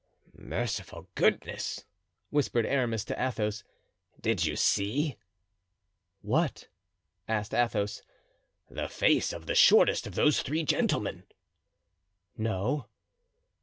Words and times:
"Merciful 0.35 1.07
goodness!" 1.13 1.85
whispered 2.31 2.65
Aramis 2.65 3.05
to 3.05 3.23
Athos, 3.23 3.63
"did 4.19 4.43
you 4.43 4.55
see?" 4.55 5.15
"What?" 6.23 6.69
asked 7.27 7.53
Athos. 7.53 8.01
"The 8.67 8.87
face 8.89 9.31
of 9.31 9.45
the 9.45 9.53
shortest 9.53 10.07
of 10.07 10.15
those 10.15 10.41
three 10.41 10.63
gentlemen?" 10.63 11.25
"No." 12.35 12.87